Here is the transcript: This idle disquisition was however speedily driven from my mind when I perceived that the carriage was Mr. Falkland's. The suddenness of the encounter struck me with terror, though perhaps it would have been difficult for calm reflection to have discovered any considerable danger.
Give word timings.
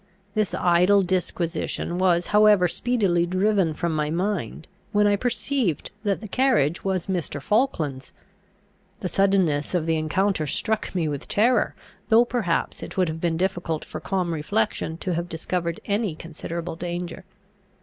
This 0.33 0.55
idle 0.55 1.03
disquisition 1.03 1.99
was 1.99 2.25
however 2.33 2.67
speedily 2.67 3.27
driven 3.27 3.75
from 3.75 3.95
my 3.95 4.09
mind 4.09 4.67
when 4.91 5.05
I 5.05 5.15
perceived 5.15 5.91
that 6.01 6.21
the 6.21 6.27
carriage 6.27 6.83
was 6.83 7.05
Mr. 7.05 7.39
Falkland's. 7.39 8.11
The 9.01 9.07
suddenness 9.07 9.75
of 9.75 9.85
the 9.85 9.97
encounter 9.97 10.47
struck 10.47 10.95
me 10.95 11.07
with 11.07 11.27
terror, 11.27 11.75
though 12.09 12.25
perhaps 12.25 12.81
it 12.81 12.97
would 12.97 13.09
have 13.09 13.21
been 13.21 13.37
difficult 13.37 13.85
for 13.85 13.99
calm 13.99 14.33
reflection 14.33 14.97
to 14.97 15.13
have 15.13 15.29
discovered 15.29 15.79
any 15.85 16.15
considerable 16.15 16.75
danger. 16.75 17.23